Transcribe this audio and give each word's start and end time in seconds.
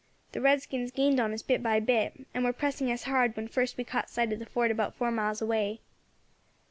The 0.31 0.41
redskins 0.41 0.89
gained 0.89 1.19
on 1.19 1.31
us 1.31 1.43
bit 1.43 1.61
by 1.61 1.79
bit, 1.79 2.25
and 2.33 2.43
were 2.43 2.53
pressing 2.53 2.89
us 2.91 3.03
hard 3.03 3.35
when 3.35 3.47
first 3.47 3.77
we 3.77 3.83
caught 3.83 4.09
sight 4.09 4.33
of 4.33 4.39
the 4.39 4.47
fort 4.47 4.71
about 4.71 4.95
four 4.95 5.11
miles 5.11 5.43
away. 5.43 5.79